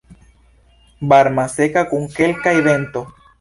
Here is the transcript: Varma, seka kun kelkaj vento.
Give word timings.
Varma, 1.11 1.45
seka 1.57 1.85
kun 1.93 2.09
kelkaj 2.17 2.57
vento. 2.71 3.07